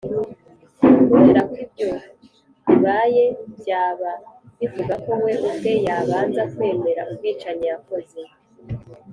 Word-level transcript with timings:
kubera 1.09 1.41
ko 1.49 1.53
ibyo 1.65 1.89
bibaye 2.65 3.25
byaba 3.57 4.11
bivuga 4.59 4.93
ko 5.03 5.11
we 5.23 5.33
ubwe 5.49 5.71
yabanza 5.85 6.41
kwemera 6.53 7.01
ubwicanyi 7.11 7.65
yakoze. 7.71 8.19